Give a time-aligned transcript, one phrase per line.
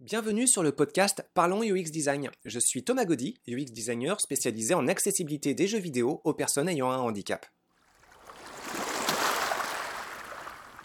[0.00, 2.30] Bienvenue sur le podcast Parlons UX Design.
[2.44, 6.88] Je suis Thomas Gaudy, UX designer spécialisé en accessibilité des jeux vidéo aux personnes ayant
[6.88, 7.44] un handicap.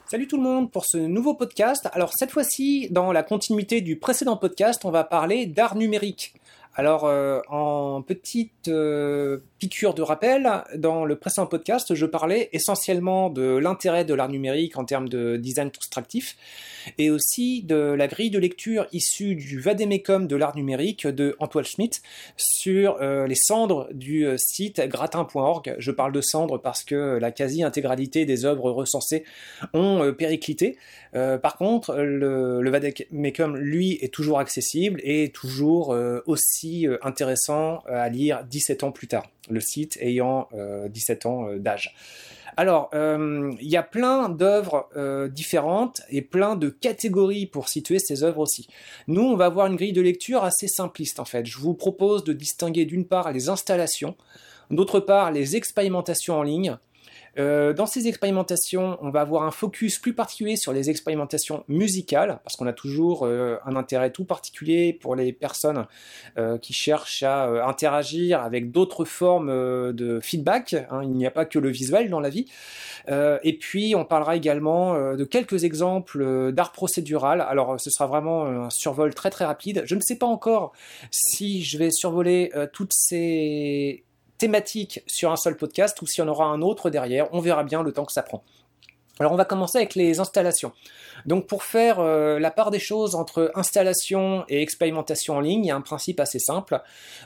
[0.08, 1.90] Salut tout le monde pour ce nouveau podcast.
[1.94, 6.34] Alors cette fois-ci, dans la continuité du précédent podcast, on va parler d'art numérique.
[6.76, 13.30] Alors, euh, en petite euh, piqûre de rappel, dans le précédent podcast, je parlais essentiellement
[13.30, 16.36] de l'intérêt de l'art numérique en termes de design constructif
[16.98, 21.66] et aussi de la grille de lecture issue du vademecum de l'art numérique de Antoine
[21.66, 22.02] Schmitt
[22.38, 25.76] sur euh, les cendres du site gratin.org.
[25.78, 29.24] Je parle de cendres parce que la quasi-intégralité des œuvres recensées
[29.74, 30.78] ont périclité.
[31.14, 38.02] par contre, le, le vademecum, lui, est toujours accessible et toujours aussi euh, intéressant euh,
[38.02, 40.48] à lire 17 ans plus tard, le site ayant
[40.90, 41.96] 17 euh, ans d'âge.
[42.58, 44.90] Alors, il y a plein d'œuvres
[45.32, 48.68] différentes et plein de catégories pour situer ces œuvres aussi.
[49.08, 51.46] Nous, on va avoir une grille de lecture assez simpliste en fait.
[51.46, 54.16] Je vous propose de distinguer d'une part les installations,
[54.72, 56.78] d'autre part les expérimentations en ligne,
[57.40, 62.40] euh, dans ces expérimentations, on va avoir un focus plus particulier sur les expérimentations musicales,
[62.44, 65.86] parce qu'on a toujours euh, un intérêt tout particulier pour les personnes
[66.38, 69.52] euh, qui cherchent à interagir avec d'autres formes
[69.94, 70.76] de feedback.
[70.92, 71.02] Hein.
[71.04, 72.46] il n'y a pas que le visuel dans la vie.
[73.08, 77.42] et puis, on parlera également de quelques exemples d'art procédural.
[77.42, 79.84] Alors, ce sera vraiment un survol très très rapide.
[79.86, 80.74] Je ne sais pas encore
[81.12, 84.04] si je vais survoler toutes ces
[84.44, 87.34] thématique sur un seul podcast ou si on aura un autre derrière.
[87.34, 88.44] On verra bien le temps que ça prend.
[89.20, 90.72] Alors on va commencer avec les installations.
[91.26, 95.68] Donc pour faire euh, la part des choses entre installation et expérimentation en ligne, il
[95.68, 96.82] y a un principe assez simple.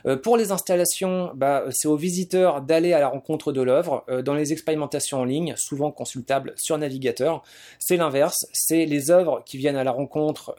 [0.06, 4.04] Euh, pour les installations, bah, c'est aux visiteurs d'aller à la rencontre de l'œuvre.
[4.08, 7.42] Euh, dans les expérimentations en ligne, souvent consultables sur navigateur,
[7.78, 8.46] c'est l'inverse.
[8.52, 10.56] C'est les œuvres qui viennent à la rencontre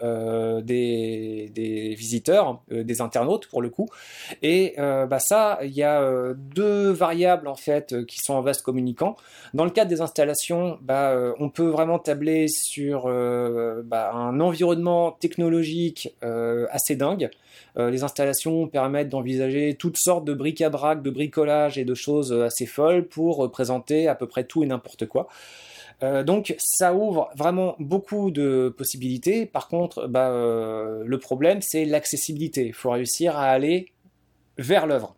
[0.63, 3.87] des, visiteurs, des internautes pour le coup.
[4.41, 9.15] Et bah, ça, il y a deux variables en fait qui sont en vaste communicant.
[9.53, 15.11] Dans le cadre des installations, bah, on peut vraiment tabler sur euh, bah, un environnement
[15.11, 17.29] technologique euh, assez dingue.
[17.77, 22.65] Euh, les installations permettent d'envisager toutes sortes de bric-à-brac, de bricolage et de choses assez
[22.65, 25.27] folles pour présenter à peu près tout et n'importe quoi.
[26.01, 29.45] donc ça ouvre vraiment beaucoup de possibilités.
[29.45, 32.67] Par contre, bah, le problème c'est l'accessibilité.
[32.67, 33.87] Il faut réussir à aller
[34.57, 35.15] vers l'œuvre.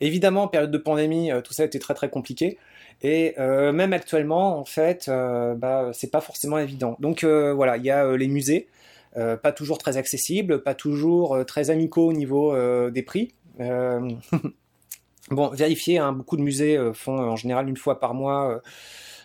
[0.00, 2.58] Évidemment, en période de pandémie, tout ça a été très très compliqué.
[3.00, 6.96] Et euh, même actuellement, en fait, euh, bah, c'est pas forcément évident.
[7.00, 8.68] Donc euh, voilà, il y a les musées,
[9.14, 12.56] pas toujours très accessibles, pas toujours très amicaux au niveau
[12.90, 13.34] des prix.
[15.30, 18.62] bon, vérifiez, hein, beaucoup de musées font en général une fois par mois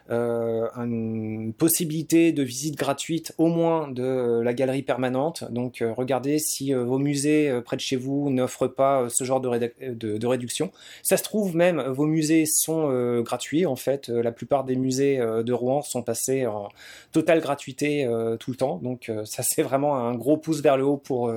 [0.10, 5.44] euh, une possibilité de visite gratuite au moins de la galerie permanente.
[5.52, 9.42] Donc euh, regardez si euh, vos musées près de chez vous n'offrent pas ce genre
[9.42, 9.50] de,
[9.94, 10.72] de, réduction.
[11.04, 13.66] Ça se trouve même, vos musées sont gratuits.
[13.66, 16.70] En fait, la plupart des musées de Rouen sont passés en
[17.12, 18.08] totale gratuité
[18.40, 18.80] tout le temps.
[18.82, 21.32] Donc ça c'est vraiment un gros pouce vers le haut pour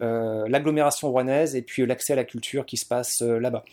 [0.00, 3.64] l'agglomération rouennaise et puis l'accès à la culture qui se passe là-bas.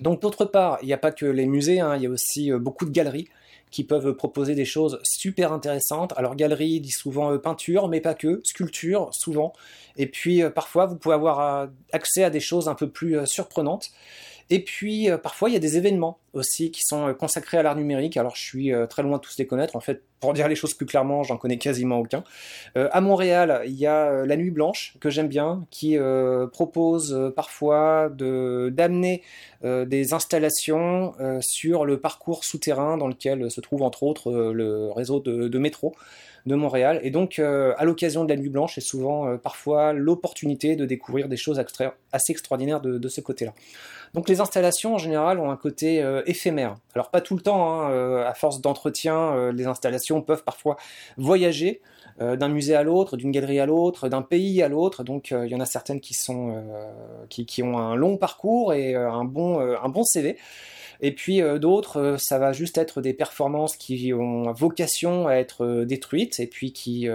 [0.00, 2.50] Donc d'autre part, il n'y a pas que les musées, hein, il y a aussi
[2.50, 3.28] euh, beaucoup de galeries
[3.70, 6.12] qui peuvent proposer des choses super intéressantes.
[6.16, 9.52] Alors galerie dit souvent euh, peinture, mais pas que, sculpture souvent.
[9.96, 13.90] Et puis euh, parfois vous pouvez avoir accès à des choses un peu plus surprenantes.
[14.50, 17.76] Et puis parfois il y a des événements aussi qui sont euh, consacrés à l'art
[17.76, 18.16] numérique.
[18.16, 19.76] Alors je suis euh, très loin de tous les connaître.
[19.76, 22.24] En fait, pour dire les choses plus clairement, j'en connais quasiment aucun.
[22.74, 25.98] à Montréal, il y a la Nuit Blanche que j'aime bien, qui
[26.50, 29.22] propose parfois de d'amener
[29.62, 31.12] des installations
[31.42, 35.94] sur le parcours souterrain dans lequel se trouve entre autres le réseau de, métro
[36.46, 37.00] de Montréal.
[37.02, 41.36] Et donc, à l'occasion de la Nuit Blanche, c'est souvent parfois l'opportunité de découvrir des
[41.36, 41.62] choses
[42.12, 43.52] assez extraordinaires de ce côté-là.
[44.14, 46.76] Donc les installations en général ont un côté euh, éphémère.
[46.94, 50.76] Alors pas tout le temps, hein, euh, à force d'entretien, euh, les installations peuvent parfois
[51.16, 51.80] voyager
[52.20, 55.02] d'un musée à l'autre, d'une galerie à l'autre, d'un pays à l'autre.
[55.02, 56.62] Donc il y en a certaines qui sont
[57.28, 60.38] qui, ont un long parcours et un bon un bon CV.
[61.00, 66.38] Et puis d'autres, ça va juste être des performances qui ont vocation à être détruites
[66.38, 67.08] et puis qui,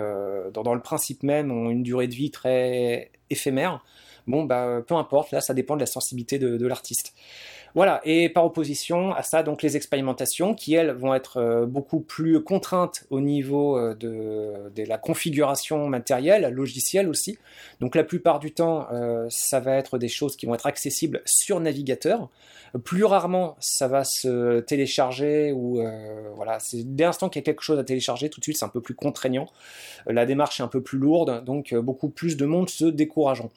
[0.53, 3.81] dans, le principe même, ont une durée de vie très éphémère.
[4.29, 7.15] Bon, bah, peu importe, là, ça dépend de la sensibilité de, l'artiste.
[7.73, 11.99] Voilà, et par opposition à ça, donc les expérimentations qui, elles, vont être euh, beaucoup
[11.99, 17.39] plus contraintes au niveau euh, de, la configuration matérielle, logicielle aussi.
[17.79, 21.23] Donc la plupart du temps, euh, ça va être des choses qui vont être accessibles
[21.25, 22.29] sur navigateur.
[22.83, 25.81] Plus rarement, ça va se télécharger ou
[26.35, 28.65] voilà, c'est dès l'instant qu'il y a quelque chose à télécharger, tout de suite, c'est
[28.65, 29.47] un peu plus contraignant.
[30.05, 33.49] La démarche est un peu plus lourde, donc beaucoup plus de monde se décourageant.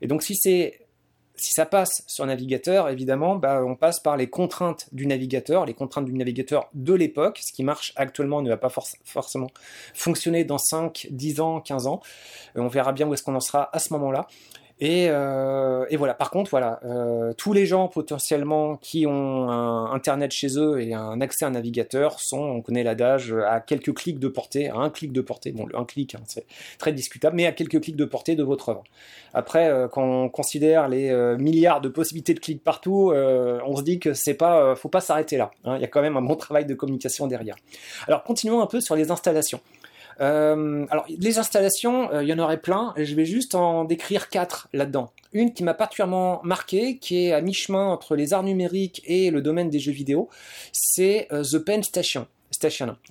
[0.00, 0.86] Et donc si c'est
[1.36, 5.74] si ça passe sur navigateur, évidemment, bah, on passe par les contraintes du navigateur, les
[5.74, 7.40] contraintes du navigateur de l'époque.
[7.44, 8.70] Ce qui marche actuellement ne va pas
[9.04, 9.48] forcément
[9.94, 12.00] fonctionner dans 5, 10 ans, 15 ans.
[12.56, 14.26] Euh, on verra bien où est-ce qu'on en sera à ce moment-là.
[14.78, 16.12] Et, euh, et, voilà.
[16.12, 20.92] Par contre, voilà, euh, tous les gens potentiellement qui ont un internet chez eux et
[20.92, 24.76] un accès à un navigateur sont, on connaît l'adage, à quelques clics de portée, à
[24.76, 25.52] un clic de portée.
[25.52, 26.46] Bon, un clic, hein, c'est
[26.78, 28.84] très discutable, mais à quelques clics de portée de votre œuvre.
[29.36, 33.76] Après, euh, quand on considère les euh, milliards de possibilités de clics partout, euh, on
[33.76, 35.50] se dit que c'est pas, faut pas s'arrêter là.
[35.64, 35.76] Hein.
[35.76, 37.56] Il y a quand même un bon travail de communication derrière.
[38.08, 39.60] Alors, continuons un peu sur les installations.
[40.20, 44.28] Euh, alors, les installations, euh, il y en aurait plein, je vais juste en décrire
[44.28, 45.12] quatre là-dedans.
[45.32, 49.42] Une qui m'a particulièrement marqué, qui est à mi-chemin entre les arts numériques et le
[49.42, 50.28] domaine des jeux vidéo,
[50.72, 52.26] c'est euh, The Pen Station.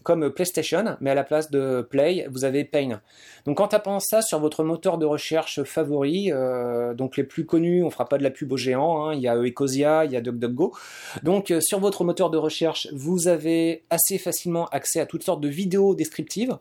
[0.04, 3.02] Comme PlayStation, mais à la place de Play, vous avez Pain.
[3.46, 7.84] Donc en tapant ça sur votre moteur de recherche favori, euh, donc les plus connus,
[7.84, 10.16] on fera pas de la pub aux géants, hein, il y a Ecosia, il y
[10.16, 10.74] a DuckDuckGo.
[11.22, 15.42] Donc euh, sur votre moteur de recherche, vous avez assez facilement accès à toutes sortes
[15.42, 16.58] de vidéos descriptives.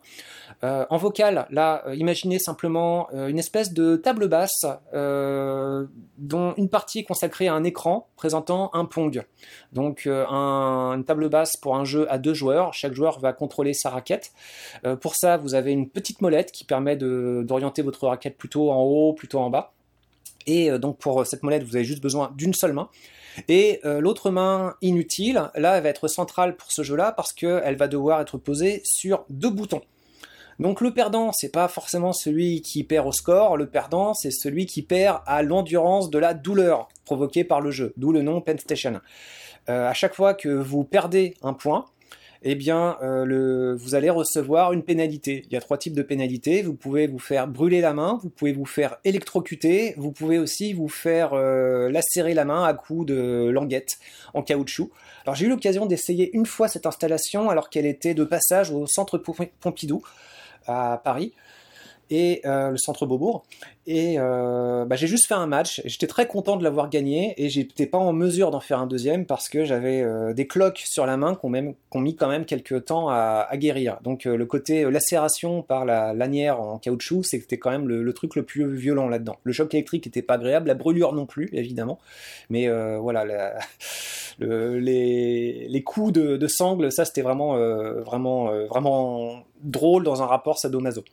[0.63, 7.03] Euh, en vocal, là, imaginez simplement une espèce de table basse dont une partie est
[7.03, 9.23] consacrée à un écran présentant un Pong.
[9.73, 13.73] Donc un, une table basse pour un jeu à deux joueurs chaque joueur va contrôler
[13.73, 14.31] sa raquette.
[14.85, 18.81] Euh, pour ça, vous avez une petite molette qui permet d'orienter votre raquette plutôt en
[18.81, 19.73] haut, plutôt en bas.
[20.47, 22.89] Et euh, donc pour cette molette, vous avez juste besoin d'une seule main.
[23.49, 27.75] Et euh, l'autre main inutile, là, elle va être centrale pour ce jeu-là parce qu'elle
[27.75, 29.81] va devoir être posée sur deux boutons.
[30.57, 34.65] Donc le perdant, c'est pas forcément celui qui perd au score, le perdant, c'est celui
[34.65, 38.57] qui perd à l'endurance de la douleur provoquée par le jeu, d'où le nom Pen
[38.57, 39.01] Station.
[39.67, 41.83] à chaque fois que vous perdez un point,
[42.47, 45.41] eh bien, euh, vous allez recevoir une pénalité.
[45.47, 46.61] Il y a trois types de pénalités.
[46.61, 50.71] Vous pouvez vous faire brûler la main, vous pouvez vous faire électrocuter, vous pouvez aussi
[50.73, 53.97] vous faire euh, lacérer la main à coups de languette
[54.35, 54.91] en caoutchouc.
[55.25, 58.85] Alors j'ai eu l'occasion d'essayer une fois cette installation alors qu'elle était de passage au
[58.85, 60.03] centre Pompidou
[60.67, 61.33] à Paris
[62.09, 63.43] et euh, le centre Beaubourg.
[63.87, 65.81] Et euh, bah, j'ai juste fait un match.
[65.85, 69.25] J'étais très content de l'avoir gagné et j'étais pas en mesure d'en faire un deuxième
[69.25, 72.85] parce que j'avais euh, des cloques sur la main qu'on ont mis quand même quelques
[72.85, 73.99] temps à, guérir.
[74.03, 78.43] Donc le côté lacération par la lanière en caoutchouc, c'était quand même le, truc le
[78.43, 79.37] plus violent là-dedans.
[79.43, 81.99] Le choc électrique était pas agréable, la brûlure non plus évidemment.
[82.49, 82.67] Mais
[82.97, 83.23] voilà,
[84.39, 87.55] les, les, coups de, de sangle, ça c'était vraiment
[88.01, 91.03] vraiment vraiment drôle dans un rapport sadomaso.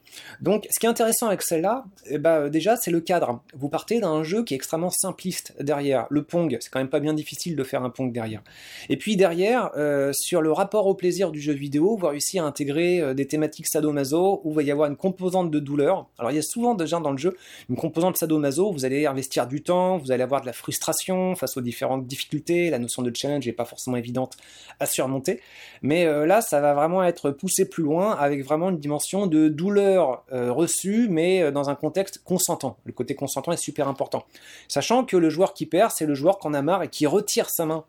[0.40, 3.42] Donc, ce qui est intéressant avec celle-là, eh ben, déjà, c'est le cadre.
[3.54, 6.06] Vous partez d'un jeu qui est extrêmement simpliste derrière.
[6.10, 8.42] Le Pong, c'est quand même pas bien difficile de faire un Pong derrière.
[8.88, 12.44] Et puis derrière, euh, sur le rapport au plaisir du jeu vidéo, vous réussi à
[12.44, 16.08] intégrer euh, des thématiques sadomaso où il va y avoir une composante de douleur.
[16.18, 17.36] Alors, il y a souvent déjà dans le jeu
[17.68, 21.56] une composante sadomaso vous allez investir du temps, vous allez avoir de la frustration face
[21.56, 22.70] aux différentes difficultés.
[22.70, 24.36] La notion de challenge n'est pas forcément évidente
[24.80, 25.40] à surmonter.
[25.82, 29.48] Mais euh, là, ça va vraiment être poussé plus loin avec vraiment une dimension de
[29.48, 32.76] douleur euh, reçue, mais euh, dans un contexte consentant.
[32.84, 34.24] Le côté consentant est super important.
[34.68, 37.50] Sachant que le joueur qui perd, c'est le joueur qu'on a marre et qui retire
[37.50, 37.84] sa main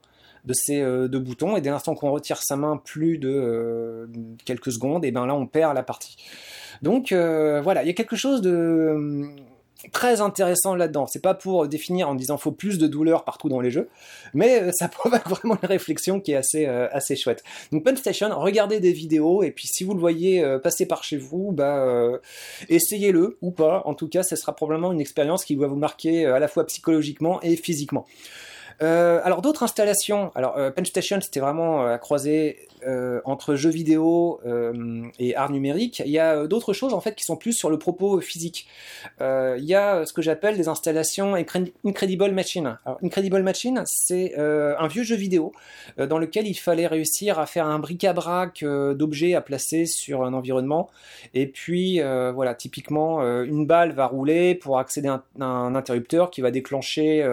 [0.46, 4.10] de ces euh, deux boutons, et dès l'instant qu'on retire sa main plus de
[4.46, 6.18] quelques secondes, et ben là on perd la partie.
[6.82, 9.34] Donc voilà, il y a quelque chose de
[9.92, 11.08] très intéressant là-dedans.
[11.08, 13.90] C'est pas pour définir en disant faut plus de douleur partout dans les jeux,
[14.34, 17.44] mais euh, ça provoque vraiment une réflexion qui est assez euh, assez chouette.
[17.72, 21.18] Donc Station, regardez des vidéos et puis si vous le voyez euh, passer par chez
[21.18, 21.84] vous, bah
[22.70, 23.84] essayez-le ou pas.
[23.86, 26.66] En tout cas, ce sera probablement une expérience qui va vous marquer à la fois
[26.66, 28.06] psychologiquement et physiquement.
[28.80, 30.32] Alors d'autres installations.
[30.36, 36.12] Alors Station, c'était vraiment à croiser euh, entre jeux vidéo euh, et art numérique, il
[36.12, 38.68] y a euh, d'autres choses en fait qui sont plus sur le propos physique.
[39.22, 42.78] il y a ce que j'appelle des installations Incredible Machine.
[42.86, 45.54] Alors, Incredible Machine, c'est un vieux jeu vidéo
[45.98, 50.90] dans lequel il fallait réussir à faire un bric-à-brac d'objets à placer sur un environnement.
[51.34, 56.52] Et puis voilà, typiquement, une balle va rouler pour accéder à un, interrupteur qui va
[56.52, 57.26] déclencher,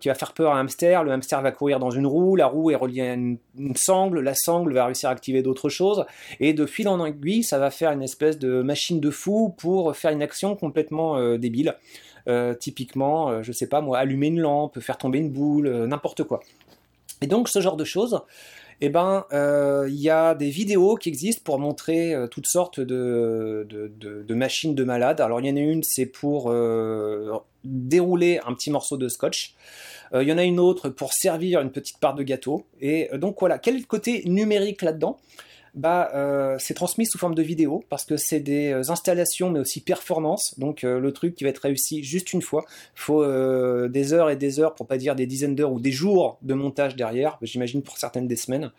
[0.00, 2.76] qui va faire un hamster, le hamster va courir dans une roue, la roue est
[2.76, 3.38] reliée à une,
[3.74, 6.04] sangle, la sangle va réussir à activer d'autres choses,
[6.40, 9.96] et de fil en aiguille, ça va faire une espèce de machine de fou pour
[9.96, 11.74] faire une action complètement débile.
[12.60, 16.40] typiquement, je sais pas moi, allumer une lampe, faire tomber une boule, n'importe quoi.
[17.20, 18.20] Et donc ce genre de choses,
[18.80, 22.78] eh ben, euh, il y a des vidéos qui existent pour montrer euh, toutes sortes
[22.78, 23.66] de,
[24.28, 25.20] machines de malades.
[25.20, 27.32] Alors, il y en a une, c'est pour euh,
[27.64, 29.54] dérouler un petit morceau de scotch.
[30.14, 32.66] Il y en a une autre pour servir une petite part de gâteau.
[32.80, 35.18] Et donc voilà, quel côté numérique là-dedans?
[35.78, 39.60] Bah, euh, c'est transmis sous forme de vidéo parce que c'est des euh, installations mais
[39.60, 40.58] aussi performances.
[40.58, 42.64] Donc euh, le truc qui va être réussi juste une fois.
[42.96, 43.24] Faut
[43.88, 46.54] des heures et des heures, pour pas dire des dizaines d'heures ou des jours de
[46.54, 47.38] montage derrière.
[47.42, 48.72] J'imagine pour certaines des semaines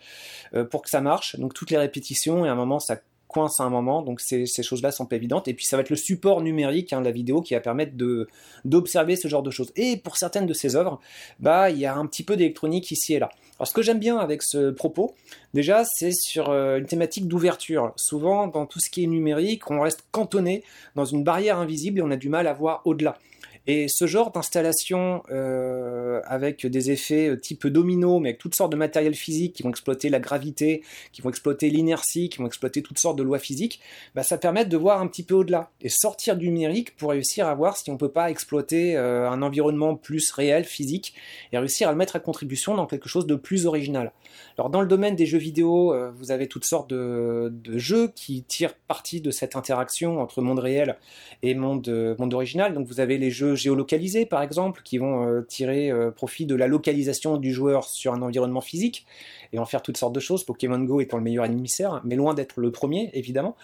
[0.70, 1.36] pour que ça marche.
[1.36, 2.96] Donc toutes les répétitions et à un moment ça
[3.30, 5.48] coince à un moment, donc ces, choses-là sont pas évidentes.
[5.48, 8.28] Et puis ça va être le support numérique, hein, la vidéo, qui va permettre de
[8.64, 9.72] d'observer ce genre de choses.
[9.76, 11.00] Et pour certaines de ces œuvres,
[11.38, 13.30] bah il y a un petit peu d'électronique ici et là.
[13.58, 15.14] Alors ce que j'aime bien avec ce propos,
[15.54, 17.92] déjà, c'est sur euh, une thématique d'ouverture.
[17.96, 20.64] Souvent, dans tout ce qui est numérique, on reste cantonné
[20.96, 23.18] dans une barrière invisible et on a du mal à voir au-delà.
[23.66, 28.72] Et ce genre d'installation euh, avec des effets euh, type domino, mais avec toutes sortes
[28.72, 32.82] de matériel physique qui vont exploiter la gravité, qui vont exploiter l'inertie, qui vont exploiter
[32.82, 33.80] toutes sortes de lois physiques,
[34.14, 37.46] bah, ça permet de voir un petit peu au-delà et sortir du numérique pour réussir
[37.46, 41.14] à voir si on peut pas exploiter euh, un environnement plus réel, physique,
[41.52, 44.12] et réussir à le mettre à contribution dans quelque chose de plus original.
[44.56, 48.74] Alors dans le domaine des jeux vidéo, vous avez toutes sortes de, jeux qui tirent
[48.88, 50.96] parti de cette interaction entre monde réel
[51.42, 52.74] et monde, monde original.
[52.74, 56.54] Donc vous avez les jeux géolocalisés, par exemple, qui vont euh, tirer euh, profit de
[56.54, 59.06] la localisation du joueur sur un environnement physique
[59.52, 60.44] et en faire toutes sortes de choses.
[60.44, 63.56] Pokémon Go étant le meilleur émissaire, mais loin d'être le premier, évidemment.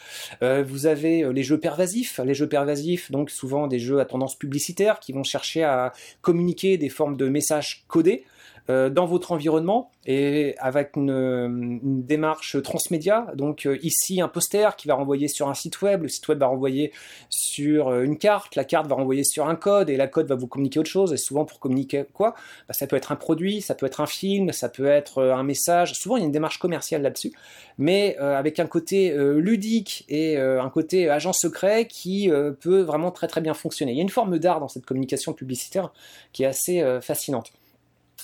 [0.43, 4.37] Euh, vous avez les jeux pervasifs, les jeux pervasifs, donc souvent des jeux à tendance
[4.37, 8.25] publicitaire qui vont chercher à communiquer des formes de messages codés
[8.69, 13.29] euh, dans votre environnement et avec une, démarche transmédia.
[13.37, 16.41] Donc euh, ici un poster qui va renvoyer sur un site web, le site web
[16.41, 16.93] va renvoyer
[17.29, 20.35] sur euh, une carte, la carte va renvoyer sur un code et la code va
[20.35, 21.13] vous communiquer autre chose.
[21.13, 22.35] Et souvent pour communiquer quoi?
[22.67, 25.45] Bah, Ça peut être un produit, ça peut être un film, ça peut être un
[25.45, 25.93] message.
[25.93, 27.33] Souvent il y a une démarche commerciale là-dessus,
[27.79, 32.31] mais avec un côté ludique et un côté agent secret qui
[32.61, 33.93] peut vraiment très très bien fonctionner.
[33.93, 35.93] Il y a une forme d'art dans cette communication publicitaire
[36.33, 37.53] qui est assez fascinante.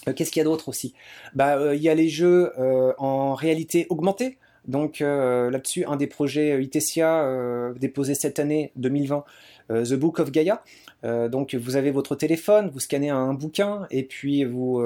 [0.08, 0.94] Euh, qu'est-ce qu'il y a d'autre aussi?
[1.34, 4.38] Bah, euh, il y a les jeux euh, en réalité augmentée.
[4.68, 9.24] Donc là-dessus, un des projets ITESIA déposé cette année 2020,
[9.70, 10.62] The Book of Gaia.
[11.02, 14.80] donc vous avez votre téléphone, vous scannez un bouquin et puis vous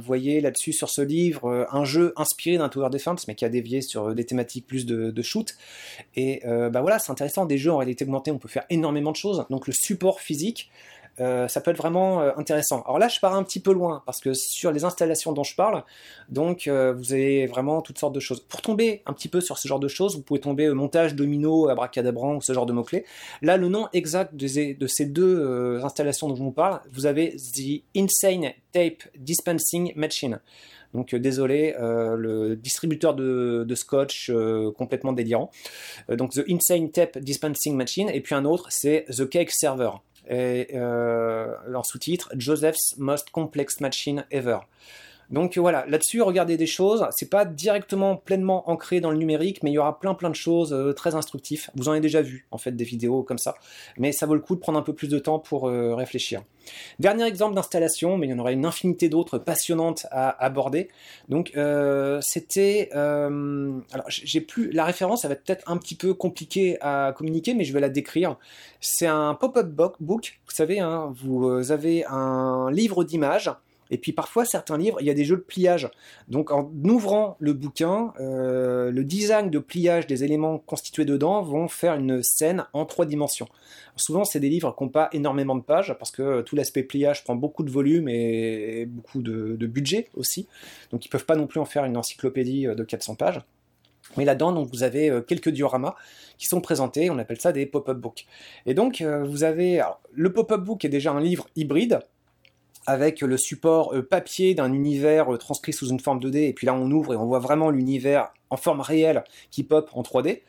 [0.00, 3.82] voyez là-dessus sur ce livre un jeu inspiré d'un Tower Defense mais qui a dévié
[3.82, 5.58] sur des thématiques plus de, de shoot.
[6.16, 7.44] Et bah voilà, c'est intéressant.
[7.44, 9.44] Des jeux en réalité augmentée, on peut faire énormément de choses.
[9.50, 10.70] Donc le support physique,
[11.20, 12.82] euh, ça peut être vraiment euh, intéressant.
[12.82, 15.54] Alors là, je pars un petit peu loin parce que sur les installations dont je
[15.54, 15.82] parle,
[16.28, 18.40] donc euh, vous avez vraiment toutes sortes de choses.
[18.40, 21.68] Pour tomber un petit peu sur ce genre de choses, vous pouvez tomber montage domino,
[21.68, 23.04] abracadabran ou ce genre de mots-clés.
[23.42, 27.82] Là, le nom exact de, ces deux installations dont je vous parle, vous avez The
[27.96, 30.40] Insane Tape Dispensing Machine.
[30.94, 34.32] Donc désolé, le distributeur de, de scotch
[34.76, 35.50] complètement délirant.
[36.08, 38.08] donc The Insane Tape Dispensing Machine.
[38.08, 39.90] Et puis un autre, c'est The Cake Server
[40.28, 44.58] et euh, leur sous-titre Joseph's Most Complex Machine Ever.
[45.30, 47.06] Donc voilà, là-dessus, regardez des choses.
[47.10, 50.34] C'est pas directement pleinement ancré dans le numérique, mais il y aura plein plein de
[50.34, 51.68] choses euh, très instructives.
[51.74, 53.54] Vous en avez déjà vu, en fait, des vidéos comme ça.
[53.98, 56.42] Mais ça vaut le coup de prendre un peu plus de temps pour euh, réfléchir.
[56.98, 60.88] Dernier exemple d'installation, mais il y en aurait une infinité d'autres passionnantes à aborder.
[61.28, 66.12] Donc euh, c'était, alors j'ai plus la référence, ça va être peut-être un petit peu
[66.12, 68.36] compliqué à communiquer, mais je vais la décrire.
[68.80, 69.68] C'est un pop-up
[69.98, 70.40] book.
[70.46, 73.50] Vous savez, hein, vous avez un livre d'images
[73.90, 75.88] et puis parfois, certains livres, il y a des jeux de pliage.
[76.28, 81.68] Donc en ouvrant le bouquin, euh, le design de pliage des éléments constitués dedans vont
[81.68, 83.48] faire une scène en trois dimensions.
[83.96, 87.24] souvent, c'est des livres qui n'ont pas énormément de pages, parce que tout l'aspect pliage
[87.24, 90.46] prend beaucoup de volume et, beaucoup de, budget aussi.
[90.92, 93.40] Donc ils ne peuvent pas non plus en faire une encyclopédie de 400 pages.
[94.16, 95.94] Mais là-dedans, donc, vous avez euh, quelques dioramas
[96.38, 98.26] qui sont présentés, on appelle ça des pop-up books.
[98.64, 99.82] Et donc, euh, vous avez...
[100.12, 102.00] le pop-up book est déjà un livre hybride,
[102.88, 106.66] avec le support euh, papier d'un univers euh, transcrit sous une forme 2D, et puis
[106.66, 110.40] là on ouvre et on voit vraiment l'univers en forme réelle qui pop en 3D,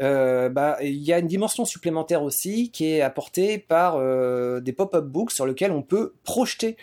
[0.00, 3.98] euh, bah, il y a une dimension supplémentaire aussi qui est apportée par
[4.62, 6.78] des pop-up books sur lesquels on peut projeter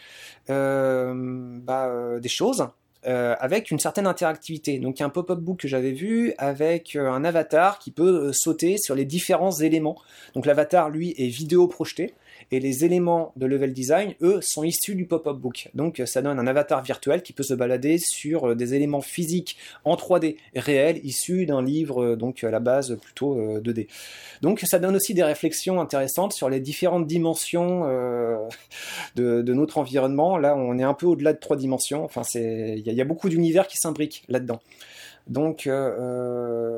[0.48, 2.68] bah, des choses
[3.04, 4.78] avec une certaine interactivité.
[4.78, 8.32] Donc il y a un pop-up book que j'avais vu avec un avatar qui peut
[8.32, 9.98] sauter sur les différents éléments.
[10.36, 12.14] Donc l'avatar, lui, est vidéo projeté
[12.52, 15.70] et les éléments de level design, eux, sont issus du pop-up book.
[15.74, 19.96] Donc ça donne un avatar virtuel qui peut se balader sur des éléments physiques en
[19.96, 23.88] 3D réels issus d'un livre donc à la base plutôt 2D.
[24.42, 27.84] Donc ça donne aussi des réflexions intéressantes sur les différentes dimensions
[29.16, 30.38] de, notre environnement.
[30.38, 32.04] Là, on est un peu au-delà de trois dimensions.
[32.04, 34.60] Enfin, il y, a beaucoup d'univers qui s'imbriquent là-dedans.
[35.28, 36.69] Donc, euh, euh,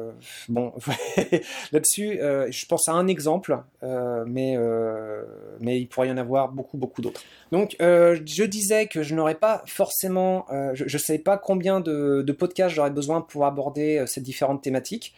[0.50, 0.74] bon,
[1.72, 4.58] là-dessus, euh, je pense à un exemple, mais,
[5.60, 7.22] mais il pourrait y en avoir beaucoup, beaucoup d'autres.
[7.52, 12.76] Donc, je disais que je n'aurais pas forcément, je ne sais pas combien de, podcasts
[12.76, 15.14] j'aurais besoin pour aborder ces différentes thématiques.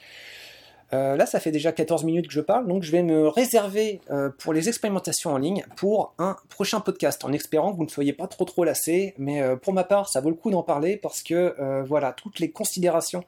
[0.93, 3.99] Euh, là, ça fait déjà 14 minutes que je parle, donc je vais me réserver
[4.11, 7.89] euh, pour les expérimentations en ligne pour un prochain podcast, en espérant que vous ne
[7.89, 9.15] soyez pas trop trop lassés.
[9.17, 11.55] Mais euh, pour ma part, ça vaut le coup d'en parler parce que
[11.87, 13.23] voilà, toutes les considérations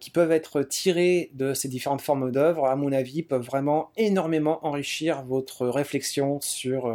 [0.00, 4.64] qui peuvent être tirées de ces différentes formes d'œuvres, à mon avis, peuvent vraiment énormément
[4.66, 6.92] enrichir votre réflexion sur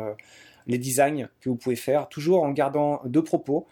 [0.68, 3.68] les designs que vous pouvez faire, toujours en gardant deux propos.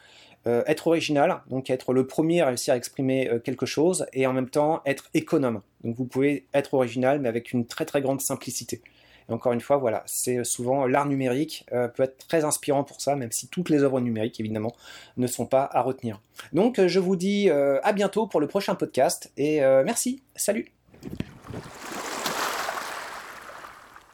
[0.48, 4.26] Euh, être original, donc être le premier à réussir à exprimer euh, quelque chose, et
[4.28, 5.62] en même temps être économe.
[5.84, 8.82] Donc vous pouvez être original, mais avec une très très grande simplicité.
[9.30, 13.02] Et encore une fois, voilà, c'est souvent l'art numérique euh, peut être très inspirant pour
[13.02, 14.76] ça, même si toutes les œuvres numériques, évidemment,
[15.18, 16.22] ne sont pas à retenir.
[16.54, 20.72] Donc je vous dis à bientôt pour le prochain podcast, et merci, salut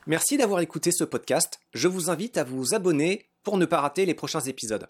[0.05, 1.62] Merci d'avoir écouté ce podcast.
[1.74, 4.86] Je vous invite à vous abonner pour ne pas rater les prochains épisodes.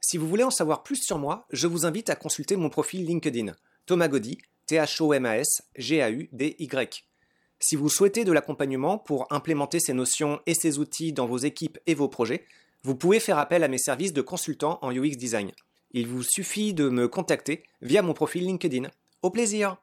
[0.00, 3.04] Si vous voulez en savoir plus sur moi, je vous invite à consulter mon profil
[3.04, 7.07] LinkedIn, Thomas Gaudy, T-H-O-M-A-S, G-A-U-D-Y.
[7.60, 11.78] Si vous souhaitez de l'accompagnement pour implémenter ces notions et ces outils dans vos équipes
[11.86, 12.44] et vos projets,
[12.84, 15.50] vous pouvez faire appel à mes services de consultant en UX Design.
[15.90, 18.88] Il vous suffit de me contacter via mon profil LinkedIn.
[19.22, 19.78] Au plaisir